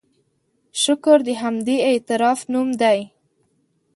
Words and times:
شکر 0.81 1.17
د 1.27 1.29
همدې 1.41 1.77
اعتراف 1.89 2.39
نوم 2.53 2.69
دی. 2.81 2.99